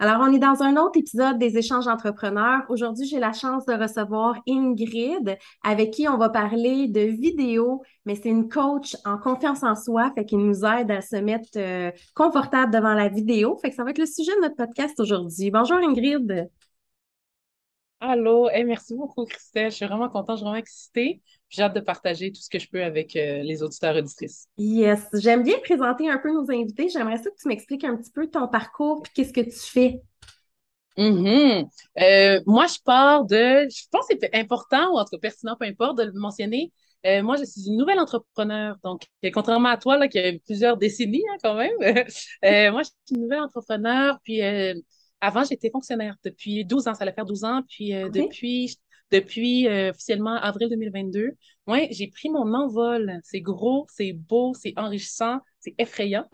[0.00, 2.62] Alors, on est dans un autre épisode des échanges entrepreneurs.
[2.68, 8.14] Aujourd'hui, j'ai la chance de recevoir Ingrid, avec qui on va parler de vidéo, mais
[8.14, 11.90] c'est une coach en confiance en soi, fait qu'il nous aide à se mettre euh,
[12.14, 13.58] confortable devant la vidéo.
[13.60, 15.50] Fait que ça va être le sujet de notre podcast aujourd'hui.
[15.50, 16.48] Bonjour Ingrid.
[18.00, 19.72] Allô, merci beaucoup Christelle.
[19.72, 21.22] Je suis vraiment contente, je suis vraiment excitée.
[21.50, 24.48] J'ai hâte de partager tout ce que je peux avec euh, les auditeurs et auditrices.
[24.58, 26.88] Yes, j'aime bien présenter un peu nos invités.
[26.90, 30.02] J'aimerais ça que tu m'expliques un petit peu ton parcours puis qu'est-ce que tu fais.
[30.98, 31.68] Mm-hmm.
[32.00, 35.56] Euh, moi, je pars de, je pense que c'est important ou en tout cas pertinent,
[35.58, 36.70] peu importe, de le mentionner.
[37.06, 38.76] Euh, moi, je suis une nouvelle entrepreneur.
[38.82, 41.72] Donc, contrairement à toi, là, qui a plusieurs décennies hein, quand même,
[42.72, 44.18] moi, je suis une nouvelle entrepreneur.
[44.22, 44.42] Puis,
[45.20, 46.94] avant, j'étais fonctionnaire depuis 12 ans.
[46.94, 47.62] Ça allait faire 12 ans.
[47.68, 48.76] Puis, depuis,
[49.10, 51.32] depuis euh, officiellement avril 2022.
[51.66, 53.20] Ouais, j'ai pris mon envol.
[53.24, 56.26] C'est gros, c'est beau, c'est enrichissant, c'est effrayant.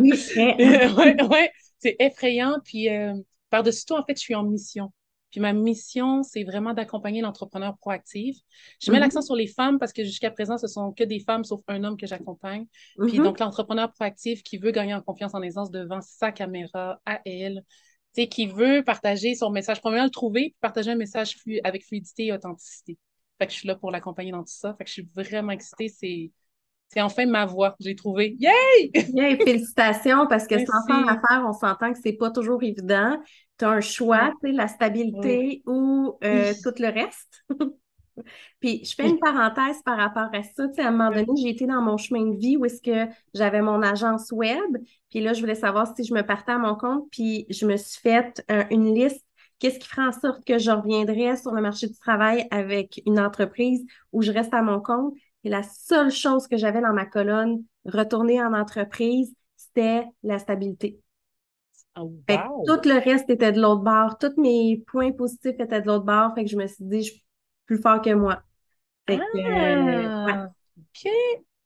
[0.00, 0.56] Oui, c'est
[0.94, 2.58] ouais, ouais, c'est effrayant.
[2.64, 3.14] Puis euh,
[3.50, 4.92] par-dessus tout, en fait, je suis en mission.
[5.30, 8.38] Puis ma mission, c'est vraiment d'accompagner l'entrepreneur proactif.
[8.80, 9.00] Je mets mm-hmm.
[9.00, 11.84] l'accent sur les femmes parce que jusqu'à présent, ce sont que des femmes, sauf un
[11.84, 12.66] homme que j'accompagne.
[12.98, 13.22] Puis mm-hmm.
[13.24, 17.62] donc, l'entrepreneur proactif qui veut gagner en confiance en aisance devant sa caméra, à elle,
[18.26, 19.80] qui veut partager son message.
[19.80, 22.98] Premièrement, le trouver, puis partager un message avec fluidité et authenticité.
[23.38, 24.74] Fait que je suis là pour l'accompagner dans tout ça.
[24.74, 25.88] Fait que je suis vraiment excitée.
[25.88, 26.32] C'est,
[26.88, 27.76] c'est enfin ma voix.
[27.78, 28.36] J'ai trouvé.
[28.40, 28.90] Yay!
[29.14, 29.36] Yay!
[29.36, 33.16] Félicitations, parce que sans faire l'affaire, on s'entend que c'est pas toujours évident.
[33.58, 37.44] Tu as un choix, tu sais, la stabilité ou euh, tout le reste.
[38.60, 40.68] Puis je fais une parenthèse par rapport à ça.
[40.68, 42.82] Tu sais, à un moment donné, j'ai été dans mon chemin de vie où est-ce
[42.82, 44.76] que j'avais mon agence web.
[45.10, 47.08] Puis là, je voulais savoir si je me partais à mon compte.
[47.10, 49.24] Puis je me suis fait une liste.
[49.58, 53.18] Qu'est-ce qui ferait en sorte que je reviendrais sur le marché du travail avec une
[53.18, 55.14] entreprise où je reste à mon compte?
[55.44, 61.00] Et la seule chose que j'avais dans ma colonne, retourner en entreprise, c'était la stabilité.
[62.00, 62.12] Oh,
[62.64, 64.18] tout le reste était de l'autre bord.
[64.18, 66.32] Tous mes points positifs étaient de l'autre bord.
[66.36, 67.12] Fait que je me suis dit, je
[67.68, 68.42] plus fort que moi.
[69.08, 70.48] ah,
[70.78, 71.12] OK.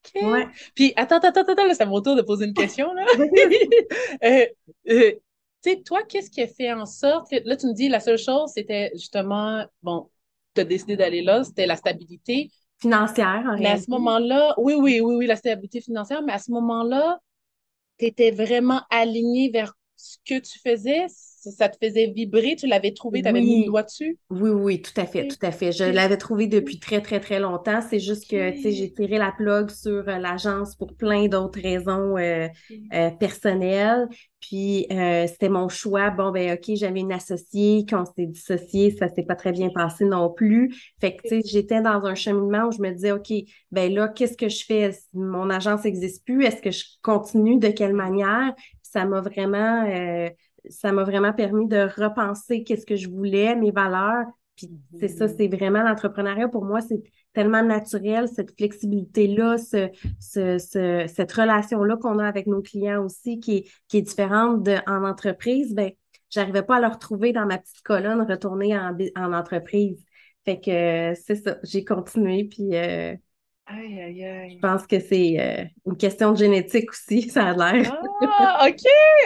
[0.04, 0.49] OK.
[0.75, 2.93] Puis, attends, attends, attends, attends, c'est à mon tour de poser une question.
[2.93, 3.06] Là.
[4.25, 4.47] Euh,
[4.88, 5.12] euh,
[5.62, 8.00] tu sais, toi, qu'est-ce qui a fait en sorte que, là, tu me dis, la
[8.00, 10.10] seule chose, c'était justement, bon,
[10.54, 12.50] tu as décidé d'aller là, c'était la stabilité.
[12.81, 16.38] Financière, en Mais à ce moment-là, oui, oui, oui, oui, la stabilité financière, mais à
[16.38, 17.21] ce moment-là,
[17.98, 21.06] tu étais vraiment aligné vers ce que tu faisais,
[21.50, 24.16] ça te faisait vibrer, tu l'avais trouvé, tu avais mis le doigt dessus?
[24.30, 25.72] Oui, oui, tout à fait, tout à fait.
[25.72, 27.80] Je l'avais trouvé depuis très, très, très longtemps.
[27.80, 31.60] C'est juste que, tu sais, j'ai tiré la plug sur euh, l'agence pour plein d'autres
[31.60, 32.47] raisons euh,
[32.92, 34.06] euh, personnelles.
[34.41, 36.10] Puis, c'était mon choix.
[36.10, 39.70] Bon, ben OK, j'avais une associée, quand on s'est dissocié, ça s'est pas très bien
[39.70, 40.74] passé non plus.
[41.00, 43.32] Fait que, tu sais, j'étais dans un cheminement où je me disais, OK,
[43.70, 44.91] ben là, qu'est-ce que je fais?
[45.12, 46.44] Mon agence n'existe plus?
[46.44, 47.59] Est-ce que je continue?
[47.59, 48.53] De quelle manière?
[48.82, 49.84] Ça m'a vraiment
[50.69, 54.27] ça m'a vraiment permis de repenser qu'est-ce que je voulais, mes valeurs.
[54.56, 57.03] Puis c'est ça, c'est vraiment l'entrepreneuriat pour moi, c'est
[57.33, 59.89] tellement naturel, cette flexibilité-là, ce,
[60.21, 64.77] ce, cette relation-là qu'on a avec nos clients aussi, qui est, qui est différente de,
[64.87, 65.91] en entreprise, ben,
[66.28, 70.05] j'arrivais pas à le retrouver dans ma petite colonne retourner en, en entreprise.
[70.45, 73.15] Fait que c'est ça, j'ai continué, puis euh,
[73.75, 74.55] Aïe, aïe, aïe.
[74.55, 77.99] Je pense que c'est euh, une question de génétique aussi, ça a l'air.
[78.22, 78.81] Ah, OK,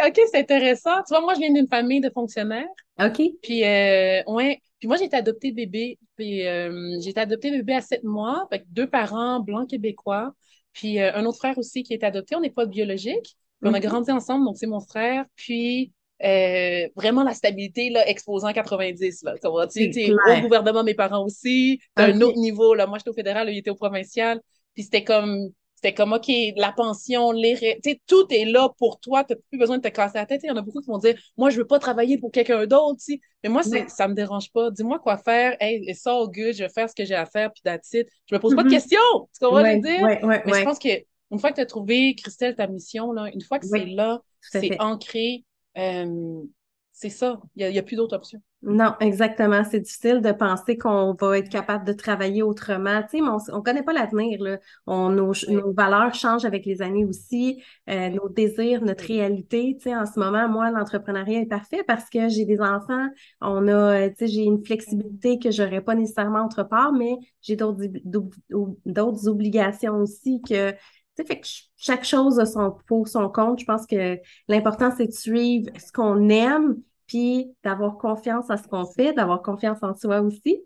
[0.07, 1.03] OK, c'est intéressant.
[1.07, 2.69] Tu vois, moi, je viens d'une famille de fonctionnaires.
[3.01, 3.21] OK.
[3.43, 4.61] Puis, euh, ouais.
[4.79, 5.99] Puis moi, j'ai été adoptée bébé.
[6.17, 10.33] Puis, euh, j'ai été adoptée bébé à sept mois, avec deux parents blancs québécois.
[10.73, 12.37] Puis, un autre frère aussi qui est adopté.
[12.37, 13.37] On n'est pas biologique.
[13.63, 15.25] On a grandi ensemble, donc c'est mon frère.
[15.34, 15.93] Puis,
[16.25, 19.22] euh, vraiment la stabilité là, exposant 90.
[19.22, 22.75] Là, tu au gouvernement, mes parents aussi, un autre niveau.
[22.75, 22.87] Là.
[22.87, 24.41] Moi, j'étais au fédéral, il était au provincial.
[24.75, 27.78] Puis c'était comme, c'était comme, OK, la pension, les...
[28.06, 29.25] Tout est là pour toi.
[29.25, 30.41] Tu n'as plus besoin de te casser la tête.
[30.43, 32.66] Il y en a beaucoup qui vont dire, moi, je veux pas travailler pour quelqu'un
[32.66, 33.00] d'autre.
[33.43, 34.71] Mais moi, c'est, ça me dérange pas.
[34.71, 35.56] Dis-moi quoi faire.
[35.60, 36.54] Hey, it's all good.
[36.54, 37.53] Je vais faire ce que j'ai à faire.
[37.53, 38.09] Puis that's it.
[38.31, 38.72] Je me pose pas de mm-hmm.
[38.72, 39.28] questions.
[39.34, 40.03] Tu comprends ouais, dire?
[40.25, 40.88] Mais je pense que
[41.31, 44.21] une fois que tu as trouvé, Christelle, ta mission, là, une fois que c'est là,
[44.41, 45.44] c'est ancré,
[45.78, 46.43] euh,
[46.99, 47.39] c'est ça.
[47.57, 48.41] Il n'y a, plus d'autres options.
[48.63, 49.63] Non, exactement.
[49.71, 53.03] C'est difficile de penser qu'on va être capable de travailler autrement.
[53.03, 54.39] Tu sais, on ne connaît pas l'avenir.
[54.87, 59.77] nos, nos, valeurs changent avec les années aussi, euh, nos désirs, notre réalité.
[59.77, 63.09] Tu sais, en ce moment, moi, l'entrepreneuriat est parfait parce que j'ai des enfants.
[63.43, 67.57] On a, tu sais, j'ai une flexibilité que j'aurais pas nécessairement autre part, mais j'ai
[67.57, 70.72] d'autres obligations aussi que
[71.24, 71.47] fait que
[71.77, 73.60] chaque chose a son pour son compte.
[73.60, 74.18] Je pense que
[74.48, 76.77] l'important, c'est de suivre ce qu'on aime,
[77.07, 80.63] puis d'avoir confiance à ce qu'on fait, d'avoir confiance en soi aussi.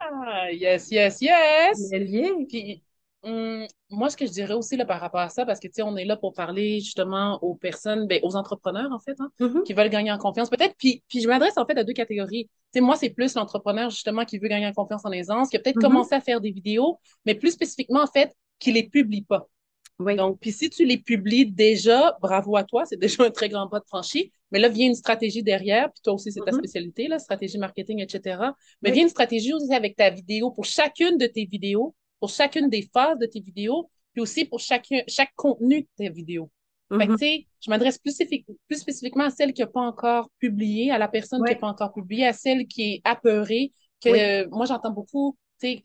[0.00, 1.90] ah, yes, yes, yes!
[2.48, 2.82] Puis,
[3.24, 5.74] Hum, moi, ce que je dirais aussi là, par rapport à ça, parce que tu
[5.74, 9.28] sais, on est là pour parler justement aux personnes, ben, aux entrepreneurs en fait, hein,
[9.40, 10.48] Mhm, qui veulent gagner en confiance.
[10.50, 12.44] Peut-être, puis, puis je m'adresse en fait à deux catégories.
[12.72, 15.56] Tu sais, moi, c'est plus l'entrepreneur justement qui veut gagner en confiance en aisance, qui
[15.56, 15.82] a peut-être mhm.
[15.82, 19.48] commencé à faire des vidéos, mais plus spécifiquement en fait, qui les publie pas.
[20.00, 20.14] Oui.
[20.16, 23.68] Donc, puis si tu les publies déjà, bravo à toi, c'est déjà un très grand
[23.68, 24.32] pas de franchi.
[24.52, 26.58] Mais là, vient une stratégie derrière, puis toi aussi, c'est ta Mhm.
[26.58, 28.54] spécialité, là, stratégie marketing, etc.
[28.80, 28.94] Mais Oui.
[28.94, 32.88] vient une stratégie aussi avec ta vidéo pour chacune de tes vidéos, pour chacune des
[32.92, 36.50] phases de tes vidéos, puis aussi pour chacun, chaque contenu de tes vidéos.
[36.96, 37.18] Fait que, Mhm.
[37.18, 40.90] tu sais, je m'adresse plus, spécifi- plus spécifiquement à celle qui n'a pas encore publié,
[40.90, 44.48] à la personne qui n'a pas encore publié, à celle qui est apeurée, que euh,
[44.50, 45.82] moi, j'entends beaucoup, tu sais,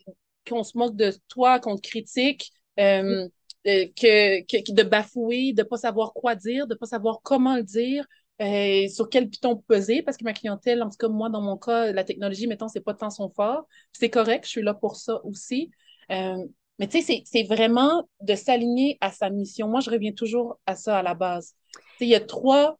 [0.47, 2.51] qu'on se moque de toi, qu'on te critique.
[2.79, 3.27] Euh,
[3.65, 7.63] euh, que, que, de bafouer, de pas savoir quoi dire, de pas savoir comment le
[7.63, 8.05] dire,
[8.41, 11.57] euh, sur quel piton peser, parce que ma clientèle, en tout cas, moi, dans mon
[11.57, 13.67] cas, la technologie, mettons, c'est pas tant son fort.
[13.93, 15.71] C'est correct, je suis là pour ça aussi.
[16.11, 16.37] Euh,
[16.79, 19.69] mais tu sais, c'est vraiment de s'aligner à sa mission.
[19.69, 21.55] Moi, je reviens toujours à ça à la base.
[22.01, 22.77] Il y a trois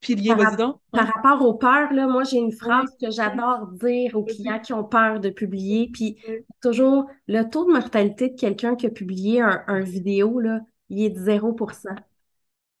[0.00, 0.80] piliers, Par, vas-y donc.
[0.92, 4.58] par rapport aux peurs, là, moi, j'ai une Oui, phrase que j'adore dire aux clients
[4.60, 5.90] qui ont peur de publier.
[5.92, 6.46] Puis, Oui.
[6.62, 11.02] toujours, le taux de mortalité de quelqu'un qui a publié un, un vidéo, là, il
[11.04, 11.94] est de zéro pour cent.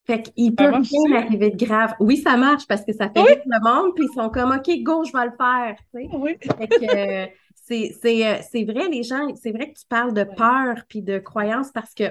[0.06, 1.94] Fait qu'il Ça peut marche rien arriver de grave.
[2.00, 4.70] Oui, ça marche parce que ça fait Oui, le monde, puis ils sont comme, OK,
[4.82, 6.12] go, je vais le faire, tu sais.
[6.12, 6.36] oui.
[6.58, 7.26] Fait que euh,
[7.56, 11.02] c'est c'est, euh, c'est vrai, les gens, c'est vrai que tu parles de peur puis
[11.02, 12.04] de croyance parce que,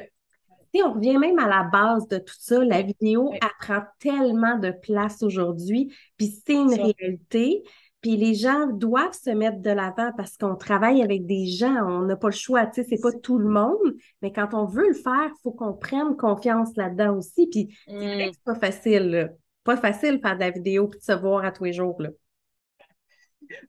[0.76, 2.64] tu sais, on revient même à la base de tout ça.
[2.64, 3.38] La vidéo, oui.
[3.42, 6.84] elle prend tellement de place aujourd'hui, puis c'est une Ça.
[6.84, 7.64] réalité.
[8.02, 12.02] Puis les gens doivent se mettre de l'avant parce qu'on travaille avec des gens, on
[12.02, 14.90] n'a pas le choix, tu sais, c'est pas tout le monde, mais quand on veut
[14.90, 17.48] le faire, il faut qu'on prenne confiance là-dedans aussi.
[17.48, 19.30] Puis c'est c'est pas facile, là.
[19.64, 22.00] Pas facile de faire de la vidéo puis de se voir à tous les jours,
[22.00, 22.10] là.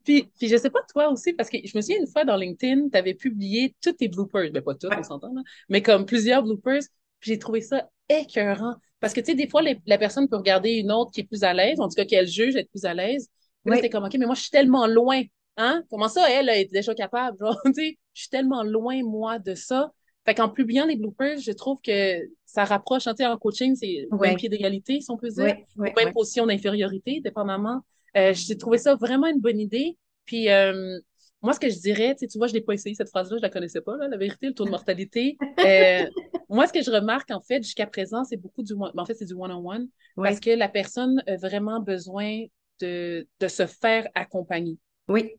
[0.03, 2.35] Puis, puis je sais pas toi aussi, parce que je me souviens une fois dans
[2.35, 4.51] LinkedIn, tu avais publié tous tes bloopers.
[4.51, 5.33] Ben, pas tous, on s'entend,
[5.69, 6.81] mais comme plusieurs bloopers.
[7.19, 8.75] Puis j'ai trouvé ça écœurant.
[8.99, 11.23] Parce que, tu sais, des fois, les- la personne peut regarder une autre qui est
[11.25, 13.29] plus à l'aise, en tout cas qu'elle juge être plus à l'aise.
[13.65, 13.75] Là, Oui.
[13.77, 15.21] c'était comme, OK, mais moi, je suis tellement loin.
[15.57, 15.83] Hein?
[15.89, 17.37] Comment ça, elle, elle est déjà capable?
[17.39, 19.91] Genre, tu sais, je suis tellement loin, moi, de ça.
[20.25, 23.75] Fait qu'en publiant des bloopers, je trouve que ça rapproche, hein, tu sais, en coaching,
[23.75, 27.81] c'est même Oui, pied d'égalité, si on peut dire, oui, ou même position d'infériorité, dépendamment.
[28.15, 29.97] Euh, j'ai trouvé ça vraiment une bonne idée.
[30.25, 30.99] Puis euh,
[31.41, 33.37] moi, ce que je dirais, tu sais, tu vois, je l'ai pas essayé cette phrase-là,
[33.37, 35.39] je la connaissais pas, là, la vérité, le taux de mortalité.
[35.63, 36.09] Euh,
[36.49, 39.15] moi, ce que je remarque, en fait, jusqu'à présent, c'est beaucoup du one, en fait,
[39.15, 39.87] c'est du one-on-one,
[40.21, 42.45] parce Oui, que la personne a vraiment besoin
[42.81, 44.77] de, de se faire accompagner.
[45.07, 45.37] oui.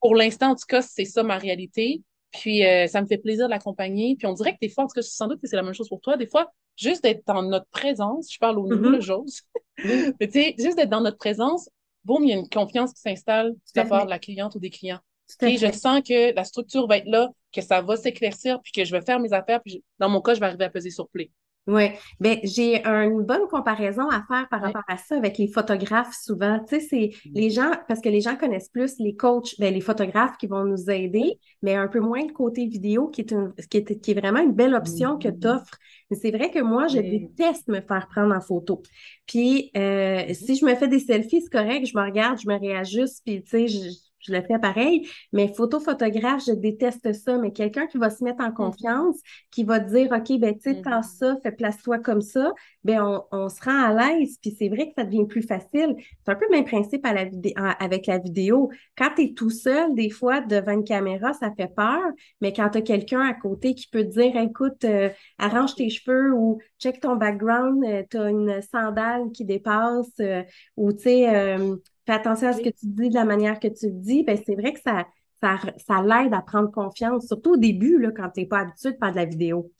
[0.00, 2.02] Pour l'instant, en tout cas, c'est ça ma réalité.
[2.32, 4.16] Puis euh, ça me fait plaisir de l'accompagner.
[4.16, 5.74] Puis on dirait que des fois, en tout cas, sans doute que c'est la même
[5.74, 9.00] chose pour toi, des fois, juste d'être dans notre présence, je parle au nous, le
[9.00, 9.00] Mhm.
[9.00, 9.42] j'ose,
[10.20, 11.68] mais tu sais, juste d'être dans notre présence,
[12.04, 14.18] boum, il y a une confiance qui s'installe de tout la à part de la
[14.18, 15.00] cliente ou des clients.
[15.42, 18.84] Puis je sens que la structure va être là, que ça va s'éclaircir, puis que
[18.84, 20.90] je vais faire mes affaires, puis je- dans mon cas, je vais arriver à peser
[20.90, 21.30] sur play.
[21.66, 26.14] Oui, ben, j'ai une bonne comparaison à faire par rapport à ça avec les photographes
[26.20, 26.58] souvent.
[26.66, 29.80] Tu sais, c'est les gens, parce que les gens connaissent plus les coachs, ben, les
[29.82, 33.52] photographes qui vont nous aider, mais un peu moins le côté vidéo qui est, une,
[33.70, 35.78] qui est, qui est vraiment une belle option que tu offres.
[36.10, 38.82] Mais c'est vrai que moi, je déteste me faire prendre en photo.
[39.26, 42.58] Puis, euh, si je me fais des selfies, c'est correct, je me regarde, je me
[42.58, 43.90] réajuste, puis tu sais, je,
[44.20, 45.08] je le fais pareil.
[45.32, 47.38] Mais photo, photographe, je déteste ça.
[47.38, 48.52] Mais quelqu'un qui va se mettre en Mhm.
[48.52, 49.16] confiance,
[49.50, 51.02] qui va dire, OK, ben, tu sais, quand Mhm.
[51.02, 52.52] ça, fais place-toi comme ça,
[52.84, 55.94] ben, on, on se rend à l'aise, puis c'est vrai que ça devient plus facile.
[56.24, 57.26] C'est un peu le même principe à la
[57.78, 58.70] avec la vidéo.
[58.96, 62.00] Quand tu es tout seul, des fois, devant une caméra, ça fait peur,
[62.40, 65.08] mais quand tu as quelqu'un à côté qui peut te dire, écoute, euh,
[65.38, 70.42] arrange tes cheveux ou check ton background, tu as une sandale qui dépasse, euh,
[70.76, 71.76] ou tu sais, euh,
[72.10, 74.38] fais attention à ce que tu dis de la manière que tu le dis, ben,
[74.44, 75.06] c'est vrai que ça,
[75.40, 78.92] ça, ça l'aide à prendre confiance, surtout au début, là, quand tu n'es pas habitué
[78.92, 79.72] de faire de la vidéo.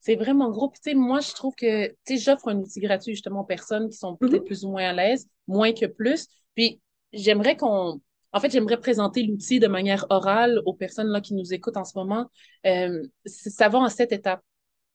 [0.00, 0.70] C'est vraiment gros.
[0.70, 3.98] Puis, moi, je trouve que, tu sais, j'offre un outil gratuit justement aux personnes qui
[3.98, 4.46] sont peut-être Mhm.
[4.46, 6.26] plus ou moins à l'aise, moins que plus.
[6.54, 6.80] Puis,
[7.12, 8.00] j'aimerais qu'on,
[8.32, 11.84] en fait, j'aimerais présenter l'outil de manière orale aux personnes là qui nous écoutent en
[11.84, 12.30] ce moment.
[12.66, 14.42] Euh, ça va en sept étapes.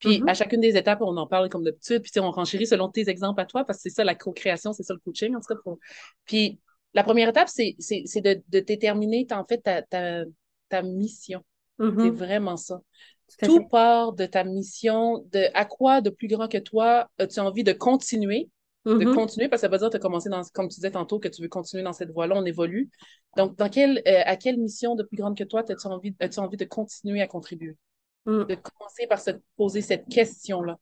[0.05, 0.29] Puis, Mhm.
[0.29, 2.01] à chacune des étapes, on en parle comme d'habitude.
[2.01, 4.73] Puis, tu on renchérit selon tes exemples à toi, parce que c'est ça la co-création,
[4.73, 5.59] c'est ça le coaching, en tout cas.
[5.63, 5.79] pour-
[6.25, 6.59] Puis,
[6.93, 10.23] la première étape, c'est, c'est, c'est de, de déterminer, en fait, ta, ta,
[10.69, 11.43] ta mission.
[11.79, 12.09] C'est Mhm.
[12.11, 12.81] vraiment ça.
[13.43, 17.63] Tout part de ta mission, de à quoi de plus grand que toi as-tu envie
[17.63, 18.49] de continuer,
[18.85, 19.13] de Mhm.
[19.15, 21.19] continuer, parce que ça veut dire que tu as commencé dans, comme tu disais tantôt,
[21.19, 22.89] que tu veux continuer dans cette voie-là, on évolue.
[23.35, 26.39] Donc, dans quelle, euh, à quelle mission de plus grande que toi as-tu envie, as-tu
[26.39, 27.75] envie de continuer à contribuer?
[28.25, 30.77] De commencer par se poser cette question-là.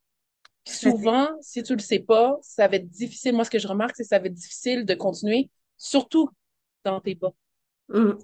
[0.64, 3.34] Puis souvent, si tu le sais pas, ça va être difficile.
[3.34, 6.30] Moi, ce que je remarque, c'est que ça va être difficile de continuer, surtout
[6.84, 7.34] dans tes bas.
[7.90, 8.18] Mhm.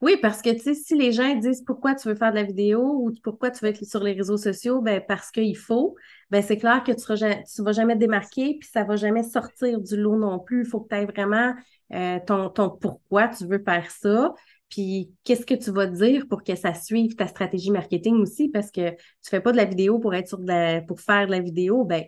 [0.00, 2.42] Oui, parce que tu sais, si les gens disent pourquoi tu veux faire de la
[2.42, 5.96] vidéo ou pourquoi tu veux être sur les réseaux sociaux, ben parce qu'il faut,
[6.30, 9.80] ben c'est clair que tu ne vas jamais te démarquer, puis ça va jamais sortir
[9.80, 10.64] du lot non plus.
[10.64, 11.54] Il faut que tu aies vraiment
[11.92, 14.32] euh, ton, ton pourquoi tu veux faire ça.
[14.68, 18.48] Puis qu'est-ce que tu vas dire pour que ça suive ta stratégie marketing aussi?
[18.48, 21.32] Parce que tu fais pas de la vidéo pour être sur de pour faire de
[21.32, 22.04] la vidéo, ben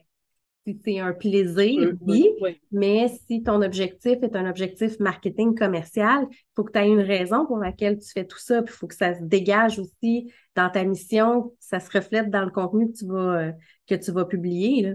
[0.67, 2.29] si c'est un plaisir, oui,
[2.71, 7.01] mais si ton objectif est un objectif marketing commercial, il faut que tu aies une
[7.01, 10.31] raison pour laquelle tu fais tout ça, puis il faut que ça se dégage aussi
[10.55, 13.53] dans ta mission, ça se reflète dans le contenu que tu vas, euh,
[13.87, 14.83] que tu vas publier.
[14.83, 14.95] Là.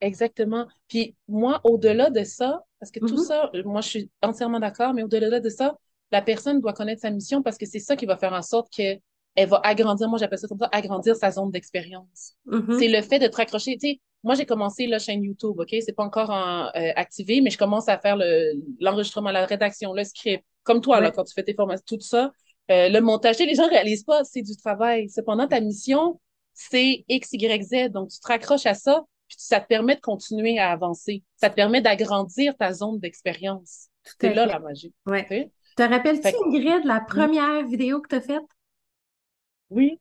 [0.00, 0.66] Exactement.
[0.88, 3.26] Puis moi, au-delà de ça, parce que tout mm-hmm.
[3.26, 5.76] ça, moi, je suis entièrement d'accord, mais au-delà de ça,
[6.12, 8.70] la personne doit connaître sa mission parce que c'est ça qui va faire en sorte
[8.70, 9.00] qu'elle
[9.48, 12.34] va agrandir, moi j'appelle ça comme ça, agrandir sa zone d'expérience.
[12.46, 12.78] Mm-hmm.
[12.78, 13.78] C'est le fait de te raccrocher.
[13.78, 15.68] Tu sais, moi j'ai commencé la chaîne YouTube, OK?
[15.70, 18.18] C'est pas encore en, euh, activé, mais je commence à faire
[18.78, 20.44] l'enregistrement, la rédaction, le script.
[20.64, 22.30] Comme toi, là, quand tu fais tes formations, tout ça.
[22.70, 25.08] Euh, le montage, les gens réalisent pas, c'est du travail.
[25.08, 26.20] Cependant, ta mission,
[26.52, 27.90] c'est X, Y, Z.
[27.90, 31.24] Donc, tu te raccroches à ça, puis ça te permet de continuer à avancer.
[31.34, 33.88] Ça te permet d'agrandir ta zone d'expérience.
[34.20, 34.92] C'est là la magie.
[35.06, 35.50] Ouais.
[35.76, 38.42] Te rappelles-tu, Ingrid, la première vidéo que tu as faite?
[39.70, 39.98] Oui.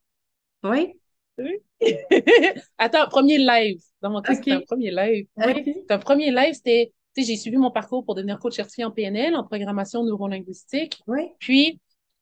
[0.64, 0.94] Oui?
[1.38, 1.58] Oui.
[2.78, 3.82] Attends, premier live.
[4.02, 5.28] Dans mon cas, c'était un premier live.
[5.38, 5.76] Oui.
[5.90, 8.92] Un premier live, c'était, tu sais, j'ai suivi mon parcours pour devenir coach certifié en
[8.92, 11.02] PNL, en programmation neurolinguistique.
[11.08, 11.30] Oui.
[11.40, 11.80] Puis,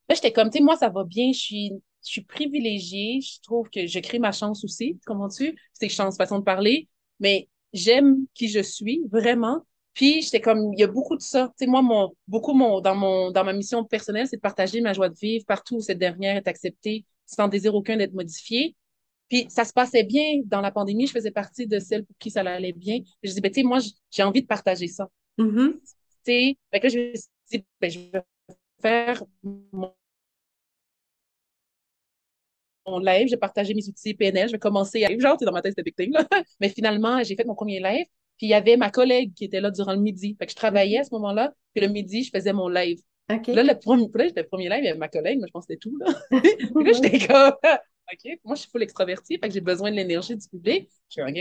[0.08, 1.72] là, j'étais comme, tu sais, moi, ça va bien, je suis,
[2.04, 5.56] je suis privilégiée, je trouve que je crée ma chance aussi, comment tu?
[5.72, 6.88] C'est chance, façon de parler,
[7.18, 9.64] mais j'aime qui je suis, vraiment.
[9.94, 11.48] Puis j'étais comme, il y a beaucoup de ça.
[11.58, 14.80] Tu sais, moi, mon, beaucoup mon, dans, mon, dans ma mission personnelle, c'est de partager
[14.80, 18.76] ma joie de vivre partout où cette dernière est acceptée, sans désir aucun d'être modifiée.
[19.28, 21.06] Puis ça se passait bien dans la pandémie.
[21.06, 23.00] Je faisais partie de celles pour qui ça allait bien.
[23.22, 23.78] je disais, ben, tu sais, moi,
[24.10, 25.08] j'ai envie de partager ça.
[25.38, 25.72] Mm-hmm.
[25.72, 25.80] Tu
[26.24, 28.22] sais, fait que là, je me suis dit, ben, je vais
[28.82, 29.22] faire
[32.86, 35.52] mon live, je vais partager mes outils PNL, je vais commencer à genre, tu dans
[35.52, 36.12] ma tête, c'était big
[36.60, 38.06] Mais finalement, j'ai fait mon premier live.
[38.40, 40.34] Puis il y avait ma collègue qui était là durant le midi.
[40.38, 41.52] Fait que je travaillais à ce moment-là.
[41.74, 42.98] Puis le midi, je faisais mon live.
[43.28, 45.74] Là, le premier, le premier live, il y avait ma collègue, mais je pense que
[45.74, 45.94] c'était tout.
[45.98, 46.06] Là.
[46.74, 47.52] puis là, j'étais comme,
[48.12, 50.88] OK, moi, je suis full extravertie, fait que j'ai besoin de l'énergie du public.
[51.10, 51.34] Je suis, OK,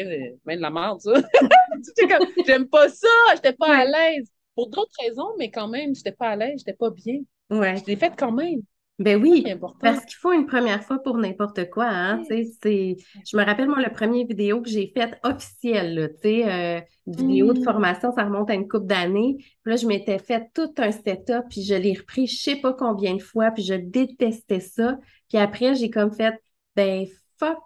[0.44, 1.14] même de la merde, ça.
[2.46, 4.30] J'aime pas ça, j'étais pas à l'aise.
[4.54, 7.20] Pour d'autres raisons, mais quand même, j'étais pas à l'aise, j'étais pas bien.
[7.50, 7.78] Ouais.
[7.78, 8.60] Je l'ai faite quand même.
[9.00, 9.46] Ben oui,
[9.80, 11.88] parce qu'il faut une première fois pour n'importe quoi.
[11.88, 16.52] Hein, c'est, je me rappelle, moi, le premier vidéo que j'ai fait officielle, tu sais,
[16.52, 17.64] euh, vidéo de mm.
[17.64, 19.38] formation, ça remonte à une couple d'années.
[19.40, 22.74] Puis là, je m'étais fait tout un setup, puis je l'ai repris je sais pas
[22.74, 24.98] combien de fois, puis je détestais ça.
[25.30, 26.36] Puis après, j'ai comme fait,
[26.76, 27.06] ben
[27.38, 27.58] fuck,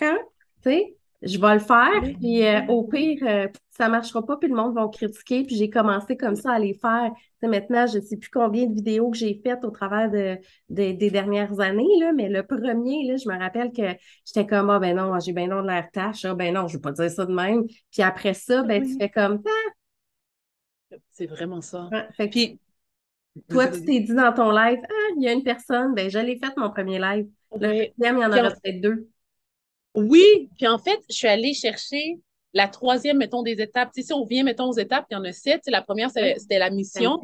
[0.00, 0.18] hein,
[0.62, 4.48] tu sais, je vais le faire, puis euh, au pire, euh, ça marchera pas, puis
[4.48, 5.44] le monde va critiquer.
[5.44, 7.10] Puis j'ai commencé comme ça à les faire.
[7.42, 10.38] maintenant, je ne sais plus combien de vidéos que j'ai faites au travers de,
[10.68, 14.78] des dernières années, là, mais le premier, là, je me rappelle que j'étais comme Ah
[14.78, 16.92] ben non, j'ai bien non de l'air tâche, ah ben non, je ne vais pas
[16.92, 17.64] dire ça de même.
[17.90, 20.96] Puis après ça, ben tu fais comme ah!
[21.10, 21.88] C'est vraiment ça.
[22.30, 22.60] puis
[23.48, 26.18] toi, tu t'es dit dans ton live, ah, il y a une personne, ben je
[26.18, 27.26] l'ai fait mon premier live.
[27.52, 29.08] Le deuxième, il y en aura peut-être deux.
[29.94, 32.18] Oui, puis en fait, je suis allée chercher
[32.52, 33.90] la troisième, mettons, des étapes.
[33.94, 35.62] Tu sais, si on vient, mettons, aux étapes, il y en a sept.
[35.66, 37.18] la première, c'était la mission.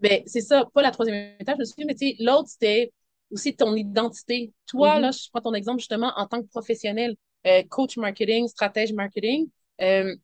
[0.00, 2.48] Ben, c'est ça, pas la troisième étape, je me suis dit, mais tu sais, l'autre,
[2.48, 2.92] c'était
[3.30, 4.52] aussi ton identité.
[4.66, 5.00] Toi, mm-hmm.
[5.00, 9.48] là, je prends ton exemple justement en tant que professionnel, euh, coach marketing, stratège marketing,
[9.80, 10.14] euh,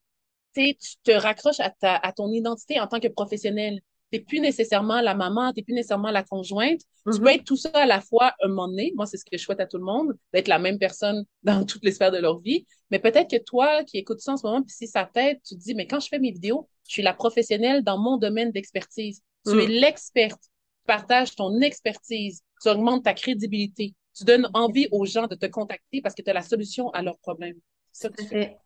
[0.55, 3.81] tu te raccroches à, ta, à ton identité en tant que professionnel
[4.13, 6.81] t'es plus nécessairement la maman, t'es plus nécessairement la conjointe.
[6.81, 7.21] Tu mm-hmm.
[7.21, 8.93] peux être tout ça à la fois un moment donné.
[8.95, 11.65] Moi, c'est ce que je souhaite à tout le monde, d'être la même personne dans
[11.65, 12.67] toutes les sphères de leur vie.
[12.91, 15.55] Mais peut-être que toi, qui écoutes ça en ce moment, puis si ça t'aide, tu
[15.57, 18.53] te dis, mais quand je fais mes vidéos, je suis la professionnelle dans mon domaine
[18.53, 19.23] d'expertise.
[19.47, 19.71] Tu es mm.
[19.71, 20.43] l'experte.
[20.43, 22.43] Tu partages ton expertise.
[22.63, 23.95] Tu augmentes ta crédibilité.
[24.15, 27.01] Tu donnes envie aux gens de te contacter parce que tu as la solution à
[27.01, 27.57] leurs problèmes.
[27.93, 28.59] C'est ça que tu fais.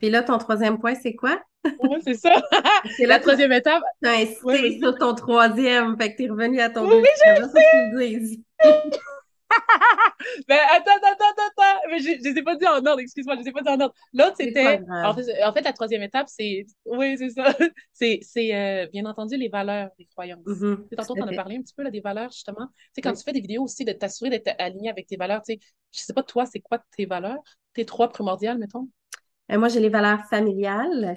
[0.00, 1.40] Puis là, ton troisième point, c'est quoi?
[1.64, 2.34] Oui, c'est ça.
[2.96, 3.82] c'est la troisième étape.
[4.02, 7.50] Tu as insisté sur ton troisième, fait que tu es revenu à ton oui, deuxième.
[7.94, 8.42] Oui,
[10.48, 11.80] ben, attends, attends, attends, attends.
[11.90, 13.62] Mais je ne les ai pas dit en ordre, excuse-moi, je ne les ai pas
[13.62, 13.94] dit en ordre.
[14.14, 14.80] L'autre, c'était.
[14.88, 16.66] En fait, en fait, la troisième étape, c'est.
[16.84, 17.54] Oui, c'est ça.
[17.92, 20.44] C'est, euh, bien entendu, les valeurs, les croyances.
[20.46, 20.94] Mm-hmm.
[20.96, 22.66] Tantôt, tu en as parlé un petit peu là, des valeurs, justement.
[22.66, 25.42] Tu sais, quand tu fais des vidéos aussi, de t'assurer d'être aligné avec tes valeurs,
[25.42, 25.58] tu sais,
[25.92, 27.42] je ne sais pas, toi, c'est quoi tes valeurs?
[27.74, 28.88] Tes trois primordiales, mettons?
[29.50, 31.14] Euh, moi, j'ai les valeurs familiales,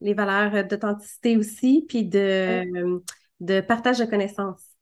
[0.00, 3.02] les valeurs d'authenticité aussi, puis de,
[3.40, 4.74] de partage de connaissances.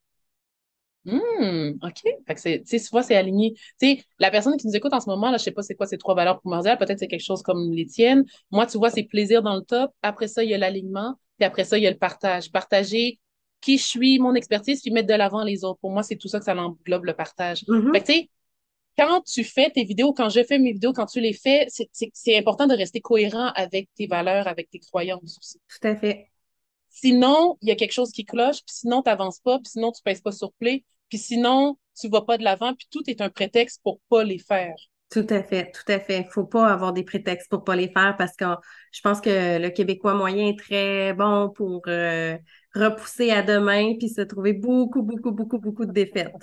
[1.05, 2.01] Mmh, OK.
[2.25, 3.53] Fait que c'est, tu vois, c'est aligné.
[3.79, 5.75] Tu sais, la personne qui nous écoute en ce moment, là, je sais pas c'est
[5.75, 6.77] quoi ces trois valeurs primordiales.
[6.77, 8.23] Peut-être c'est quelque chose comme les tiennes.
[8.51, 9.91] Moi, tu vois, c'est plaisir dans le top.
[10.01, 11.15] Après ça, il y a l'alignement.
[11.37, 12.51] Puis après ça, il y a le partage.
[12.51, 13.19] Partager
[13.59, 15.79] qui je suis, mon expertise, puis mettre de l'avant les autres.
[15.81, 17.63] Pour moi, c'est tout ça que ça englobe le partage.
[17.67, 17.93] Mhm.
[17.93, 18.29] Fait que, tu sais,
[18.97, 21.67] quand tu fais tes vidéos, quand je fais mes vidéos, quand tu les fais,
[22.13, 25.59] c'est important de rester cohérent avec tes valeurs, avec tes croyances aussi.
[25.67, 26.29] Tout à fait.
[26.89, 29.91] Sinon, il y a quelque chose qui cloche, puis sinon, tu n'avances pas, puis sinon,
[29.91, 33.21] tu pèses pas sur play, puis sinon, tu vas pas de l'avant, puis tout est
[33.21, 34.75] un prétexte pour pas les faire.
[35.09, 36.21] Tout à fait, tout à fait.
[36.21, 38.45] Il faut pas avoir des prétextes pour pas les faire parce que
[38.91, 42.35] je pense que le Québécois moyen est très bon pour euh,
[42.73, 46.33] repousser à demain puis se trouver beaucoup, beaucoup, beaucoup, beaucoup de défaites.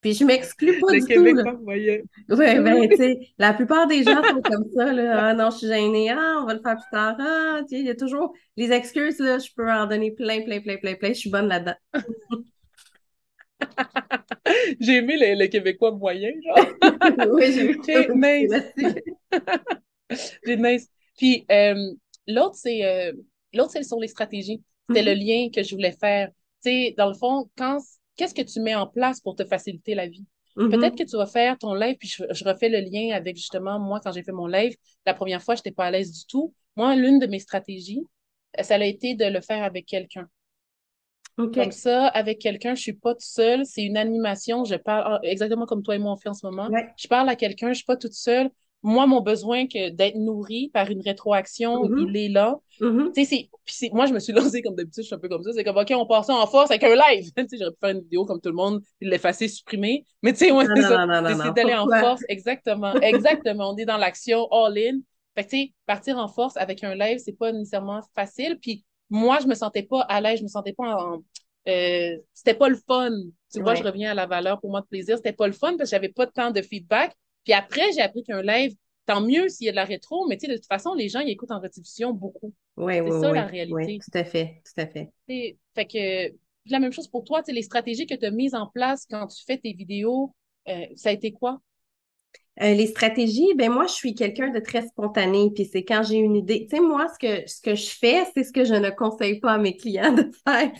[0.00, 1.58] Puis je m'exclus pas le du Québécois tout.
[1.58, 1.98] moyen.
[2.30, 5.28] Oui, ben, tu sais, la plupart des gens sont comme ça, là.
[5.28, 6.10] Ah non, je suis gênée.
[6.10, 7.16] Ah, on va le faire plus tard.
[7.18, 9.38] Ah, tu sais, il y a toujours les excuses, là.
[9.38, 11.08] Je peux en donner plein, plein, plein, plein, plein.
[11.10, 11.74] Je suis bonne là-dedans.
[14.80, 16.66] j'ai aimé le, le, Québécois moyen, genre.
[17.32, 18.52] oui, j'ai J'ai nice.
[20.46, 20.88] j'ai nice.
[21.18, 21.74] Puis euh,
[22.26, 23.12] l'autre, c'est euh,
[23.52, 24.62] l'autre, c'est sur les stratégies.
[24.88, 26.28] C'était le lien que je voulais faire.
[26.64, 27.80] Tu sais, dans le fond, quand
[28.20, 30.26] qu'est-ce que tu mets en place pour te faciliter la vie?
[30.56, 30.70] Mm-hmm.
[30.70, 33.78] Peut-être que tu vas faire ton live, puis je, je, refais le lien avec justement
[33.78, 34.76] moi quand j'ai fait mon live.
[35.06, 36.52] La première fois, je n'étais pas à l'aise du tout.
[36.76, 38.06] Moi, l'une de mes stratégies,
[38.60, 40.28] ça a été de le faire avec quelqu'un.
[41.38, 41.60] Okay.
[41.60, 43.64] Comme ça, avec quelqu'un, je suis pas toute seule.
[43.64, 44.64] C'est une animation.
[44.64, 46.68] Je parle exactement comme toi et moi on fait en ce moment.
[46.68, 46.88] Ouais.
[46.98, 48.50] Je parle à quelqu'un, je suis pas toute seule.
[48.82, 52.08] Moi, mon besoin que d'être nourrie par une rétroaction, Mm-hmm.
[52.08, 52.56] il est là.
[52.80, 53.12] Mhm.
[53.14, 55.42] Tu sais, c'est, moi, je me suis lancée comme d'habitude, je suis un peu comme
[55.42, 55.52] ça.
[55.52, 57.30] C'est comme, OK, on passe ça en force avec un live.
[57.36, 60.06] tu sais, j'aurais pu faire une vidéo comme tout le monde, l'effacer, supprimer.
[60.22, 61.06] Mais tu sais, ouais, c'est ça.
[61.06, 61.52] non.
[61.52, 62.22] d'aller en force.
[62.28, 62.94] Exactement.
[63.02, 63.70] Exactement.
[63.72, 65.00] on est dans l'action all-in.
[65.36, 68.58] Fait que, tu sais, partir en force avec un live, c'est pas nécessairement facile.
[68.60, 71.18] Puis moi, je me sentais pas à l'aise, je me sentais pas en.
[71.68, 73.10] euh, c'était pas le fun.
[73.52, 73.76] Tu vois, Ouais.
[73.78, 75.16] je reviens à la valeur pour moi de plaisir.
[75.16, 77.14] C'était pas le fun parce que j'avais pas de temps de feedback.
[77.50, 78.76] Puis après, j'ai appris qu'un live,
[79.06, 81.08] tant mieux s'il y a de la rétro, mais tu sais, de toute façon, les
[81.08, 82.54] gens, ils écoutent en rediffusion beaucoup.
[82.76, 83.38] Oui, C'est oui, ça, oui.
[83.38, 83.74] la réalité.
[83.74, 85.10] Oui, tout à fait, tout à fait.
[85.74, 86.32] Fait que
[86.70, 89.44] la même chose pour toi, les stratégies que tu as mises en place quand tu
[89.44, 90.32] fais tes vidéos,
[90.68, 91.60] euh, ça a été quoi?
[92.62, 96.18] Euh, les stratégies, ben moi, je suis quelqu'un de très spontané, puis c'est quand j'ai
[96.18, 96.68] une idée.
[96.70, 99.40] Tu sais, moi, ce que, ce que je fais, c'est ce que je ne conseille
[99.40, 100.70] pas à mes clients de faire.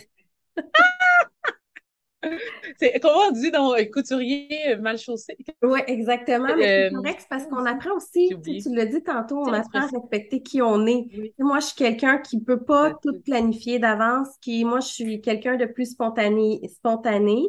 [2.79, 5.37] C'est comment on dit dans couturier mal chaussé?
[5.63, 6.55] Oui, exactement.
[6.55, 8.29] Mais c'est Euh, correct, parce qu'on apprend aussi,
[8.61, 11.07] tu l'as dit tantôt, on apprend à respecter qui on est.
[11.17, 11.33] Oui.
[11.39, 15.21] Moi, je suis quelqu'un qui ne peut pas tout planifier d'avance, qui, moi, je suis
[15.21, 17.43] quelqu'un de plus spontané, spontané,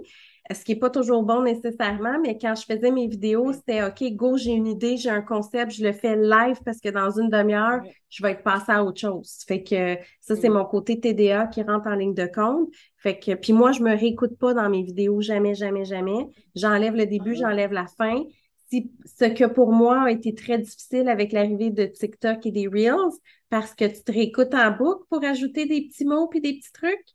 [0.50, 4.02] ce qui n'est pas toujours bon nécessairement, mais quand je faisais mes vidéos, c'était OK,
[4.14, 7.30] go, j'ai une idée, j'ai un concept, je le fais live parce que dans une
[7.30, 9.38] demi-heure, je vais être passée à autre chose.
[9.46, 12.68] Fait que ça, c'est mon côté TDA qui rentre en ligne de compte.
[12.96, 16.26] Fait que, puis moi, je me réécoute pas dans mes vidéos, jamais, jamais, jamais.
[16.56, 17.48] J'enlève le début, Ah.
[17.48, 18.22] j'enlève la fin.
[18.68, 22.66] Si, ce que pour moi a été très difficile avec l'arrivée de TikTok et des
[22.66, 23.12] Reels,
[23.48, 26.72] parce que tu te réécoutes en boucle pour ajouter des petits mots puis des petits
[26.72, 27.06] trucs.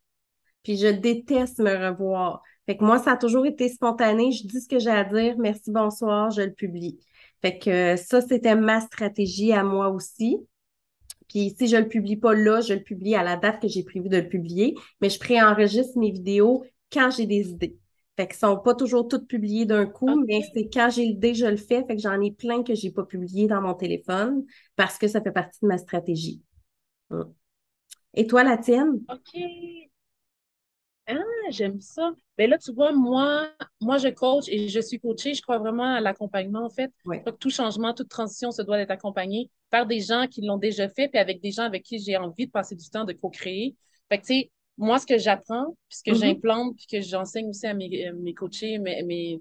[0.63, 2.41] Puis je déteste me revoir.
[2.67, 4.31] Fait que moi, ça a toujours été spontané.
[4.31, 5.37] Je dis ce que j'ai à dire.
[5.39, 6.99] Merci, bonsoir, je le publie.
[7.41, 10.37] Fait que euh, ça, c'était ma stratégie à moi aussi.
[11.29, 13.83] Puis si je le publie pas là, je le publie à la date que j'ai
[13.83, 17.77] prévu de le publier, mais je préenregistre mes vidéos quand j'ai des idées.
[18.17, 21.45] Fait qu'ils sont pas toujours toutes publiées d'un coup, mais c'est quand j'ai l'idée, je
[21.45, 21.85] le fais.
[21.85, 25.21] Fait que j'en ai plein que j'ai pas publié dans mon téléphone parce que ça
[25.21, 26.41] fait partie de ma stratégie.
[27.11, 27.33] Hum.
[28.13, 29.01] Et toi, la tienne?
[29.09, 29.39] OK.
[31.09, 31.15] Ah,
[31.51, 32.11] j'aime ça.
[32.37, 35.33] Ben là, tu vois, moi, moi, je coach et je suis coachée.
[35.33, 36.91] Je crois vraiment à l'accompagnement, en fait.
[37.05, 37.17] Oui.
[37.17, 40.41] Je crois que tout changement, toute transition se doit d'être accompagné par des gens qui
[40.41, 43.05] l'ont déjà fait, puis avec des gens avec qui j'ai envie de passer du temps
[43.05, 43.75] de co-créer.
[44.09, 46.17] Fait que, tu sais, moi, ce que j'apprends, puis ce que Mhm.
[46.17, 49.39] j'implante, puis que j'enseigne aussi à mes, euh, mes coachés, mes, mes,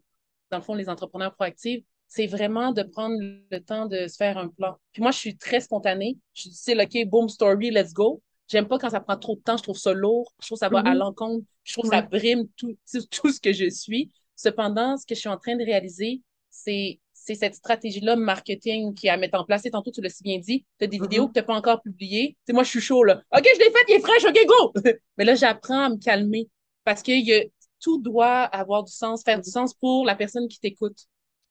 [0.50, 4.38] dans le fond, les entrepreneurs proactifs, c'est vraiment de prendre le temps de se faire
[4.38, 4.76] un plan.
[4.92, 6.16] Puis moi, je suis très spontanée.
[6.34, 8.22] Je suis, OK, boom, story, let's go.
[8.48, 9.56] J'aime pas quand ça prend trop de temps.
[9.56, 10.32] Je trouve ça lourd.
[10.40, 10.98] Je trouve ça va à Mhm.
[10.98, 11.44] l'encontre.
[11.64, 14.10] Je trouve ça brime tout, tout, tout ce que je suis.
[14.36, 19.08] Cependant, ce que je suis en train de réaliser, c'est c'est cette stratégie-là marketing qui
[19.08, 19.66] est à mettre en place.
[19.66, 21.56] Et tantôt, tu l'as si bien dit, tu as des vidéos que tu n'as pas
[21.56, 22.36] encore publiées.
[22.46, 23.20] Sais, moi, je suis chaud, là.
[23.36, 24.72] OK, je l'ai faite, il est fraîche, OK, go!
[25.18, 26.48] Mais là, j'apprends à me calmer
[26.84, 27.44] parce que y a-
[27.80, 31.06] tout doit avoir du sens, faire du sens pour la personne qui t'écoute.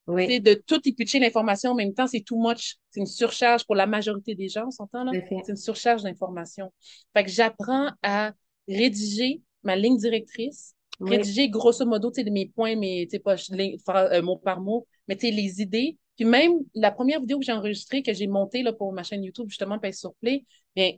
[0.08, 2.76] Oui, sais, de tout éplucher l'information en même temps, c'est too much.
[2.92, 5.12] C'est une surcharge pour la majorité des gens, on s'entend là?
[5.30, 6.72] C'est une surcharge d'informations.
[7.14, 8.34] Fait que j'apprends à
[8.68, 11.18] rédiger ma ligne directrice, Oui.
[11.18, 15.98] rédiger grosso modo, mes points, mes, pas euh, mot par mot, mais les idées.
[16.16, 19.24] Puis même la première vidéo que j'ai enregistrée, que j'ai montée là, pour ma chaîne
[19.24, 20.92] YouTube, justement, Pèse sur Play, bien,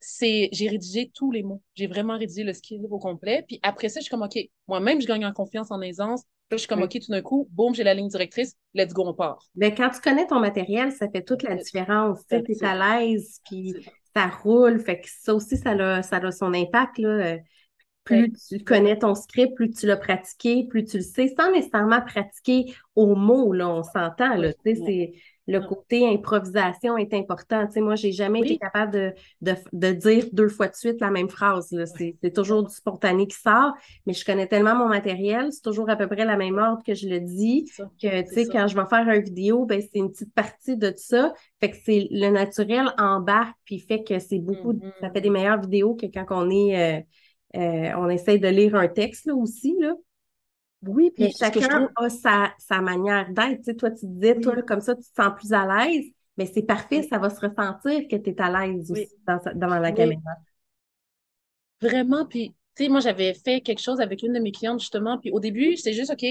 [0.00, 1.62] c'est, j'ai rédigé tous les mots.
[1.74, 3.44] J'ai vraiment rédigé le script au complet.
[3.46, 6.22] Puis après ça, je suis comme, OK, moi-même, je gagne en confiance, en aisance.
[6.50, 6.82] Là, je suis comme.
[6.82, 9.38] OK, tout d'un coup, boum, j'ai la ligne directrice, let's go, on part.
[9.54, 12.20] Ben, quand tu connais ton matériel, ça fait toute la différence.
[12.28, 12.62] Tu it.
[12.62, 13.74] à l'aise, puis
[14.14, 14.78] ça roule.
[14.78, 17.08] Fait que ça aussi, ça a, ça a son impact, là.
[17.08, 17.38] Euh,
[18.04, 22.00] plus tu connais ton script, plus tu l'as pratiqué, plus tu le sais, sans nécessairement
[22.00, 24.52] pratiquer au mot, là, on s'entend, là,
[25.46, 27.66] le côté improvisation est important.
[27.66, 31.00] Tu sais, moi, j'ai jamais été capable de, de, de, dire deux fois de suite
[31.00, 31.74] la même phrase.
[31.96, 33.72] C'est toujours du spontané qui sort,
[34.06, 36.94] mais je connais tellement mon matériel, c'est toujours à peu près la même ordre que
[36.94, 37.70] je le dis,
[38.02, 40.90] que tu sais, quand je vais faire une vidéo, ben, c'est une petite partie de
[40.90, 41.32] tout ça.
[41.60, 45.32] Fait que c'est le naturel embarque, puis fait que c'est beaucoup, ça fait des mm-hmm.
[45.32, 47.00] meilleures vidéos que quand on est, euh,
[47.56, 49.94] euh, on essaye de lire un texte là, aussi, là.
[50.82, 53.58] Oui, puis chacun a sa, sa manière d'être.
[53.58, 56.04] Tu sais, toi, tu disais, toi, comme ça, tu te sens plus à l'aise,
[56.36, 59.78] mais c'est parfait, ça va se ressentir que tu es à l'aise aussi dans, devant
[59.78, 60.32] la caméra.
[61.80, 65.18] Vraiment, puis, tu sais, moi, j'avais fait quelque chose avec une de mes clientes, justement,
[65.18, 66.24] puis au début, c'est juste, OK,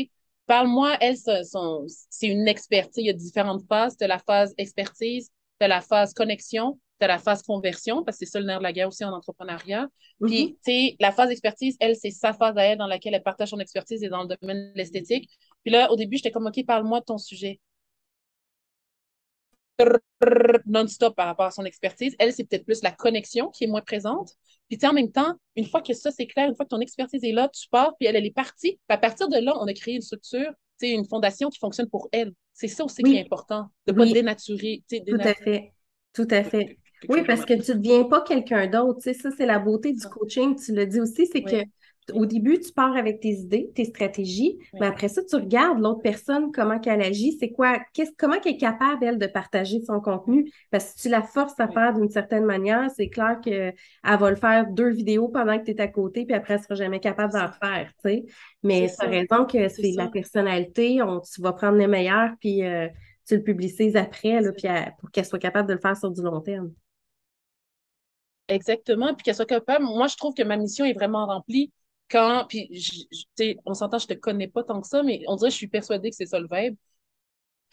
[0.45, 2.91] parle-moi, elle, c'est une experte.
[2.97, 3.97] Il y a différentes phases.
[3.97, 8.31] Tu la phase expertise, tu la phase connexion, tu la phase conversion, parce que c'est
[8.31, 9.87] ça le nerf de la guerre aussi en entrepreneuriat.
[10.21, 10.49] Puis, mm-hmm.
[10.53, 13.49] tu sais, la phase expertise, elle, c'est sa phase à elle dans laquelle elle partage
[13.49, 15.29] son expertise et dans le domaine de l'esthétique.
[15.63, 17.59] Puis là, au début, j'étais comme, OK, parle-moi de ton sujet.
[20.65, 22.15] Non-stop par rapport à son expertise.
[22.17, 24.31] Elle, c'est peut-être plus la connexion qui est moins présente.
[24.69, 26.69] Puis, tu sais, en même temps, une fois que ça, c'est clair, une fois que
[26.69, 28.71] ton expertise est là, tu pars, puis elle, elle est partie.
[28.71, 31.59] Puis à partir de là, on a créé une structure, tu sais, une fondation qui
[31.59, 32.31] fonctionne pour elle.
[32.53, 35.17] C'est ça aussi qui est important, de ne pas dénaturer, dénaturer.
[35.17, 35.73] Tout à fait.
[36.13, 36.79] Tout à fait.
[37.09, 38.99] Oui, parce que tu ne deviens pas quelqu'un d'autre.
[39.01, 40.55] Tu sais, ça, c'est la beauté du coaching.
[40.55, 41.63] Tu le dis aussi, c'est que
[42.13, 46.01] au début, tu pars avec tes idées, tes stratégies, mais après ça, tu regardes l'autre
[46.01, 47.79] personne, comment qu'elle agit, c'est quoi,
[48.17, 50.51] comment qu'elle est capable, elle, de partager son contenu.
[50.71, 54.29] Parce que si tu la forces à faire d'une certaine manière, c'est clair qu'elle va
[54.29, 56.99] le faire deux vidéos pendant que tu es à côté, puis après, elle sera jamais
[56.99, 58.25] capable d'en faire, tu sais.
[58.61, 62.63] Mais tu as raison que c'est la personnalité, on, tu vas prendre le meilleur, puis
[62.63, 62.87] euh,
[63.27, 64.67] tu le publicises après, là, puis
[64.99, 66.71] pour qu'elle soit capable de le faire sur du long terme.
[68.47, 69.85] Exactement, puis qu'elle soit capable.
[69.85, 71.71] Moi, je trouve que ma mission est vraiment remplie
[72.09, 72.69] quand, puis
[73.65, 75.67] on s'entend, je te connais pas tant que ça, mais on dirait que je suis
[75.67, 76.75] persuadée que c'est ça le vibe.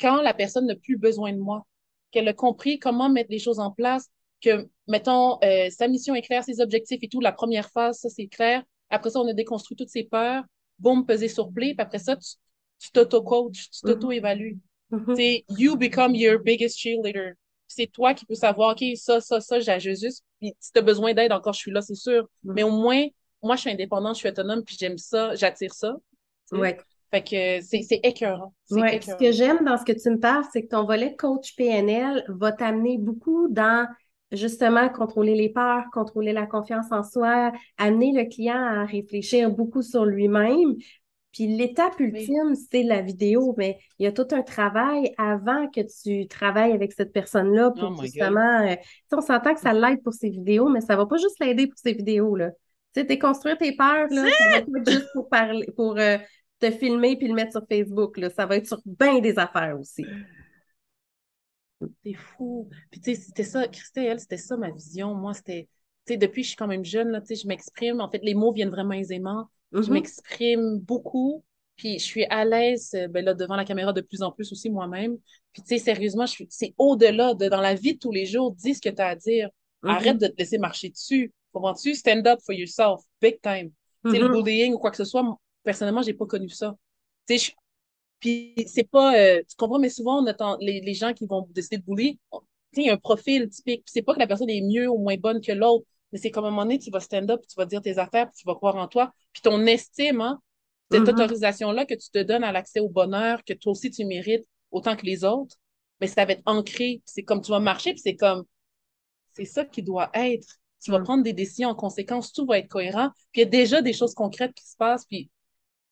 [0.00, 1.66] Quand la personne n'a plus besoin de moi,
[2.10, 4.08] qu'elle a compris comment mettre les choses en place,
[4.40, 8.08] que, mettons, euh, sa mission est claire, ses objectifs et tout, la première phase, ça,
[8.08, 8.62] c'est clair.
[8.90, 10.44] Après ça, on a déconstruit toutes ses peurs,
[10.78, 14.58] boum, peser sur play, puis après ça, tu t'auto-coaches, tu t'auto-évalues.
[14.90, 15.44] Mm -hmm.
[15.58, 17.34] You become your biggest cheerleader
[17.74, 20.24] c'est toi qui peux savoir, OK, ça, ça, ça, j'ai juste.
[20.40, 22.28] Puis si tu as besoin d'aide, encore, je suis là, c'est sûr.
[22.44, 22.52] Mm.
[22.54, 23.04] Mais au moins,
[23.42, 25.96] moi, je suis indépendante, je suis autonome, puis j'aime ça, j'attire ça.
[26.52, 26.68] Oui.
[27.10, 28.54] Fait que c'est écœurant.
[28.70, 29.00] Ouais.
[29.02, 32.24] Ce que j'aime dans ce que tu me parles, c'est que ton volet coach PNL
[32.28, 33.86] va t'amener beaucoup dans
[34.30, 39.82] justement contrôler les peurs, contrôler la confiance en soi, amener le client à réfléchir beaucoup
[39.82, 40.74] sur lui-même,
[41.32, 45.80] puis l'étape ultime, c'est la vidéo, mais il y a tout un travail avant que
[45.80, 48.66] tu travailles avec cette personne-là pour oh justement.
[48.66, 48.76] Euh,
[49.12, 51.78] on s'entend que ça l'aide pour ses vidéos, mais ça va pas juste l'aider pour
[51.78, 52.36] ses vidéos.
[52.36, 52.50] Là.
[52.94, 56.18] Tu sais, déconstruire tes peurs, là, ça va pas être juste pour parler, pour euh,
[56.58, 58.18] te filmer puis le mettre sur Facebook.
[58.18, 58.28] Là.
[58.28, 60.04] Ça va être sur bien des affaires aussi.
[62.04, 62.68] C'est fou.
[62.90, 65.14] Puis tu sais, c'était ça, Christelle, c'était ça ma vision.
[65.14, 65.68] Moi, c'était,
[66.06, 68.02] tu sais, depuis que je suis quand même jeune, là, tu sais, je m'exprime.
[68.02, 69.48] En fait, les mots viennent vraiment aisément.
[69.72, 69.92] Je mm-hmm.
[69.92, 71.44] m'exprime beaucoup,
[71.76, 74.52] puis je suis à l'aise euh, ben là, devant la caméra de plus en plus
[74.52, 75.16] aussi moi-même.
[75.52, 78.26] Puis tu sais, sérieusement, je suis, c'est au-delà de dans la vie de tous les
[78.26, 79.48] jours, dis ce que tu as à dire.
[79.82, 79.90] Mm-hmm.
[79.90, 81.32] Arrête de te laisser marcher dessus.
[81.52, 81.94] Comprends-tu?
[81.94, 83.70] Stand up for yourself, big time.
[84.04, 84.42] Tu sais, le mm-hmm.
[84.42, 85.24] bullying ou quoi que ce soit,
[85.62, 86.76] personnellement, j'ai pas connu ça.
[87.28, 87.52] Tu sais,
[88.20, 91.48] puis c'est pas, euh, tu comprends, mais souvent, on attend les, les gens qui vont
[91.50, 92.20] décider de bully,
[92.76, 93.82] il y a un profil typique.
[93.86, 96.44] C'est pas que la personne est mieux ou moins bonne que l'autre mais c'est comme
[96.44, 98.46] à un moment donné, tu vas stand up, tu vas dire tes affaires, puis tu
[98.46, 99.12] vas croire en toi.
[99.32, 100.40] Puis ton estime, hein,
[100.90, 101.10] cette mm-hmm.
[101.10, 104.96] autorisation-là que tu te donnes à l'accès au bonheur, que toi aussi tu mérites autant
[104.96, 105.56] que les autres,
[106.00, 107.02] mais ça va être ancré.
[107.06, 108.44] C'est comme tu vas marcher, puis c'est comme,
[109.32, 110.58] c'est ça qui doit être.
[110.82, 111.04] Tu vas mm.
[111.04, 113.10] prendre des décisions en conséquence, tout va être cohérent.
[113.32, 115.30] Puis il y a déjà des choses concrètes qui se passent, puis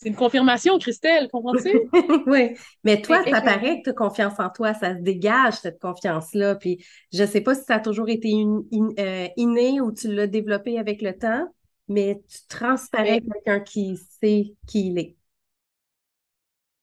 [0.00, 1.78] c'est une confirmation, Christelle, comprends-tu?
[2.26, 5.78] oui, mais toi, ça paraît que tu as confiance en toi, ça se dégage, cette
[5.78, 6.54] confiance-là.
[6.54, 6.82] Puis
[7.12, 10.78] je ne sais pas si ça a toujours été euh, inné ou tu l'as développé
[10.78, 11.46] avec le temps,
[11.86, 15.16] mais tu transparais quelqu'un qui sait qui il est.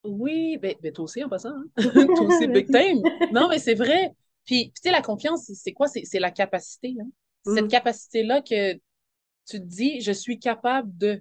[0.04, 1.50] Oui, ben, ben toi aussi en passant.
[1.50, 1.64] Hein?
[2.16, 3.02] toi aussi, big time.
[3.32, 4.12] Non, mais c'est vrai.
[4.44, 5.88] Puis, tu sais, la confiance, c'est quoi?
[5.88, 6.94] C'est la capacité.
[7.00, 7.08] Hein?
[7.44, 7.68] Cette mm.
[7.68, 11.20] capacité-là que tu te dis, je suis capable de.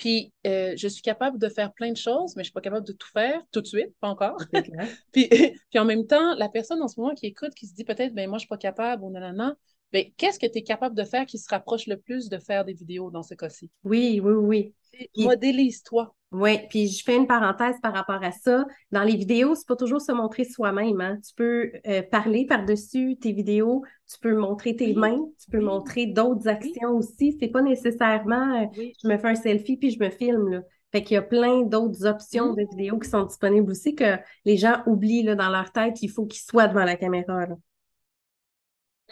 [0.00, 2.62] Puis, euh, je suis capable de faire plein de choses, mais je ne suis pas
[2.62, 4.38] capable de tout faire tout de suite, pas encore.
[5.12, 5.28] puis,
[5.70, 8.14] puis, en même temps, la personne en ce moment qui écoute, qui se dit peut-être,
[8.14, 9.54] ben moi, je ne suis pas capable ou nanana,
[9.92, 12.64] ben, qu'est-ce que tu es capable de faire qui se rapproche le plus de faire
[12.64, 13.70] des vidéos dans ce cas-ci?
[13.84, 14.74] Oui, oui, oui.
[15.18, 16.14] Modélise-toi.
[16.32, 18.64] Oui, puis je fais une parenthèse par rapport à ça.
[18.92, 21.00] Dans les vidéos, c'est pas toujours se montrer soi-même.
[21.00, 21.18] Hein.
[21.26, 26.06] Tu peux euh, parler par-dessus tes vidéos, tu peux montrer tes mains, tu peux montrer
[26.06, 27.36] d'autres actions aussi.
[27.40, 28.66] C'est pas nécessairement euh,
[29.02, 30.48] je me fais un selfie puis je me filme.
[30.50, 30.60] Là.
[30.92, 34.56] Fait qu'il y a plein d'autres options de vidéos qui sont disponibles aussi que les
[34.56, 37.46] gens oublient là, dans leur tête, il faut qu'ils soient devant la caméra.
[37.46, 37.56] Là.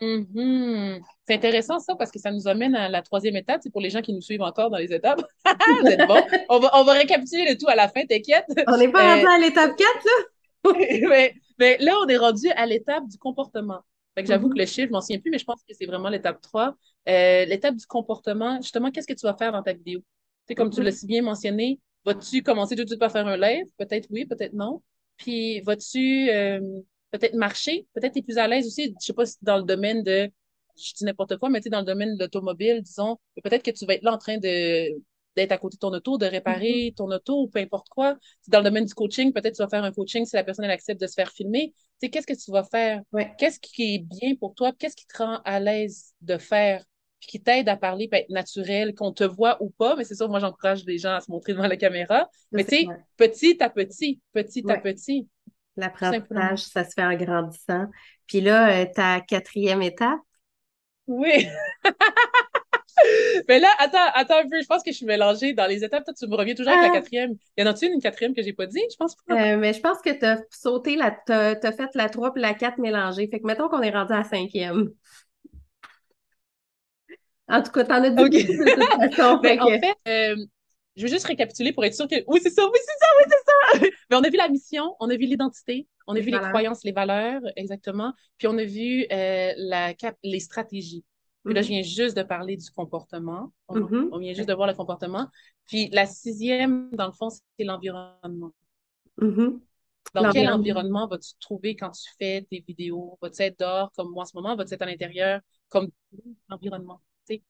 [0.00, 1.00] Mm-hmm.
[1.26, 3.60] C'est intéressant ça parce que ça nous amène à la troisième étape.
[3.62, 5.22] C'est pour les gens qui nous suivent encore dans les étapes.
[5.80, 6.22] Vous êtes bon.
[6.48, 8.46] On va, on va récapituler le tout à la fin, t'inquiète.
[8.66, 10.72] On n'est pas rendu euh, à l'étape 4, là?
[11.08, 13.80] mais, mais, là, on est rendu à l'étape du comportement.
[14.14, 14.52] Fait que j'avoue mm-hmm.
[14.54, 16.74] que le chiffre, je m'en souviens plus, mais je pense que c'est vraiment l'étape 3.
[17.08, 20.00] Euh, l'étape du comportement, justement, qu'est-ce que tu vas faire dans ta vidéo?
[20.46, 20.84] C'est comme tu mm-hmm.
[20.84, 23.66] l'as si bien mentionné, vas-tu commencer tout de suite par faire un live?
[23.76, 24.82] Peut-être oui, peut-être non.
[25.16, 26.60] Puis vas-tu euh,
[27.10, 29.64] peut-être marcher, peut-être tu es plus à l'aise aussi, je sais pas si dans le
[29.64, 30.30] domaine de,
[30.76, 33.86] je dis n'importe quoi, mais tu dans le domaine de l'automobile, disons, peut-être que tu
[33.86, 34.90] vas être là en train de
[35.36, 36.94] d'être à côté de ton auto, de réparer mm-hmm.
[36.94, 38.16] ton auto ou peu importe quoi.
[38.48, 40.70] Dans le domaine du coaching, peut-être tu vas faire un coaching si la personne elle
[40.72, 41.72] accepte de se faire filmer.
[42.00, 43.02] Tu sais, qu'est-ce que tu vas faire?
[43.38, 44.72] Qu'est-ce qui est bien pour toi?
[44.76, 46.84] Qu'est-ce qui te rend à l'aise de faire?
[47.20, 49.96] Puis qui t'aide à parler, être naturel, qu'on te voit ou pas.
[49.96, 52.28] Mais c'est ça, moi, j'encourage les gens à se montrer devant la caméra.
[52.52, 55.28] Mais tu sais, petit à petit, petit à petit.
[55.78, 57.86] L'apprentissage, ça se fait en grandissant.
[58.26, 60.18] Puis là, euh, ta quatrième étape?
[61.06, 61.46] Oui.
[63.48, 64.60] Mais là, attends, attends un peu.
[64.60, 66.04] Je pense que je suis mélangée dans les étapes.
[66.04, 67.00] Toi, tu me reviens toujours avec la ah!
[67.00, 67.36] quatrième.
[67.56, 68.82] Y en a-tu une, une quatrième que j'ai pas dit?
[68.90, 69.34] Je pense pas.
[69.34, 71.12] Euh, mais je pense que tu as sauté la.
[71.12, 73.28] Tu as, fait la 3 puis la 4 mélangée.
[73.28, 74.90] Fait que mettons qu'on est rendu à la cinquième.
[77.46, 78.42] En tout cas, t'en as dit okay.
[78.42, 79.38] de toute façon.
[79.42, 80.36] Ben, en fait, euh,
[80.96, 83.24] je veux juste récapituler pour être sûr que oui, c'est ça, oui, c'est ça, oui,
[83.28, 83.47] c'est ça.
[84.10, 86.84] Mais on a vu la mission, on a vu l'identité, on a vu les croyances,
[86.84, 88.12] les valeurs, exactement.
[88.38, 91.04] Puis on a vu euh, la cap les stratégies.
[91.44, 91.70] Puis là, je mm-hmm.
[91.70, 93.52] viens juste de parler du comportement.
[93.70, 94.08] Mm-hmm.
[94.12, 95.28] On, vient juste de voir le comportement.
[95.66, 98.52] Puis la sixième, dans le fond, c'est l'environnement.
[99.20, 99.60] Mm-hmm.
[100.14, 103.18] Dans quel environnement vas-tu trouver quand tu fais tes vidéos?
[103.20, 104.56] Vas-tu être dehors comme moi en ce moment?
[104.56, 105.88] Vas-tu être à l'intérieur comme
[106.48, 107.00] l'environnement?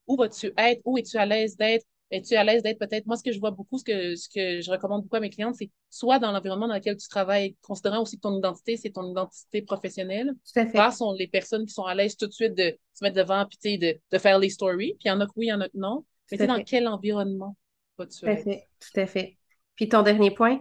[0.07, 0.81] Où vas-tu être?
[0.85, 1.87] Où es-tu à l'aise d'être?
[2.11, 4.61] Es-tu à l'aise d'être peut-être, moi, ce que je vois beaucoup, ce que, ce que
[4.61, 8.03] je recommande beaucoup à mes clientes, c'est soit dans l'environnement dans lequel tu travailles, considérant
[8.03, 10.35] aussi que ton identité, c'est ton identité professionnelle.
[10.53, 10.97] Tout à fait.
[10.97, 13.79] sont les personnes qui sont à l'aise tout de suite de se mettre devant, puis
[13.79, 14.95] de, de faire les stories.
[14.95, 16.05] Puis il y en a que oui, il y en a que non.
[16.31, 17.57] Mais c'est dans quel environnement
[17.99, 18.67] vas-tu Tout à fait.
[18.81, 19.37] Tout à fait.
[19.77, 20.61] Puis ton dernier point?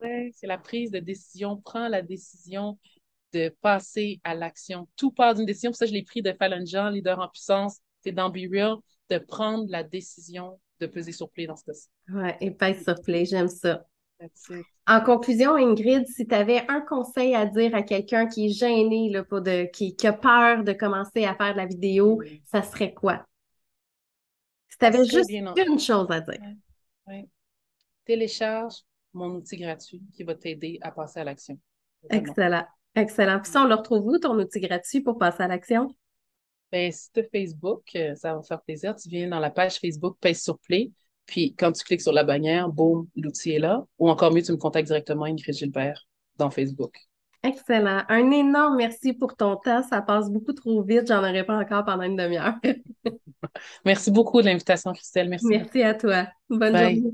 [0.00, 1.56] Ouais, c'est la prise de décision.
[1.64, 2.78] Prends la décision
[3.32, 4.88] de passer à l'action.
[4.96, 5.70] Tout part d'une décision.
[5.70, 7.78] Pour ça, je l'ai pris de Fallon Jean, leader en puissance.
[8.02, 8.76] C'est dans Be Real,
[9.10, 11.88] de prendre la décision de peser sur play dans ce cas-ci.
[12.08, 13.86] Oui, et pèse sur play, j'aime ça.
[14.86, 19.10] En conclusion, Ingrid, si tu avais un conseil à dire à quelqu'un qui est gêné,
[19.10, 22.94] là, pour de, qui, a peur de commencer à faire de la vidéo, ça serait
[22.94, 23.26] quoi?
[24.68, 27.26] Si tu avais juste une chose à dire.
[28.04, 28.74] Télécharge
[29.12, 31.58] mon outil gratuit qui va t'aider à passer à l'action.
[32.10, 32.66] Excellent.
[32.94, 33.40] Excellent.
[33.40, 35.94] Puis ça, on le retrouve où, ton outil gratuit pour passer à l'action?
[36.74, 38.96] Ben, si tu Facebook, euh, ça va faire plaisir.
[38.96, 40.90] Tu viens dans la page Facebook, pèse sur Play.
[41.24, 43.86] Puis quand tu cliques sur la bannière, boum, l'outil est là.
[44.00, 46.04] Ou encore mieux, tu me contactes directement, Ingrid Gilbert,
[46.36, 46.96] dans Facebook.
[47.44, 48.02] Excellent.
[48.08, 49.84] Un énorme merci pour ton temps.
[49.84, 51.06] Ça passe beaucoup trop vite.
[51.06, 52.56] J'en aurais pas encore pendant une demi-heure.
[53.84, 55.28] merci beaucoup de l'invitation, Christelle.
[55.28, 55.46] Merci.
[55.46, 56.26] Merci à toi.
[56.50, 57.04] Bonne journée.